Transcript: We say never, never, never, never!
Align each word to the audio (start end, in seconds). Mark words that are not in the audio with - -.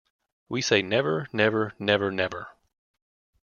We 0.49 0.63
say 0.63 0.81
never, 0.81 1.27
never, 1.31 1.75
never, 1.77 2.09
never! 2.11 2.47